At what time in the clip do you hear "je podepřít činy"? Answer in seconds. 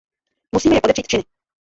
0.75-1.23